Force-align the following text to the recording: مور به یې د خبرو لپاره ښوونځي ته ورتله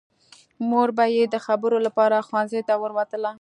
مور 0.69 0.89
به 0.97 1.05
یې 1.15 1.23
د 1.33 1.35
خبرو 1.45 1.77
لپاره 1.87 2.25
ښوونځي 2.27 2.61
ته 2.67 2.73
ورتله 2.81 3.29